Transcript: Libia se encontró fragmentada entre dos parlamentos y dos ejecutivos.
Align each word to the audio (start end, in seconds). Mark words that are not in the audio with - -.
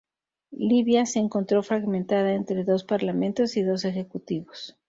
Libia 0.57 1.05
se 1.05 1.19
encontró 1.19 1.61
fragmentada 1.61 2.33
entre 2.33 2.63
dos 2.63 2.83
parlamentos 2.83 3.55
y 3.55 3.61
dos 3.61 3.85
ejecutivos. 3.85 4.75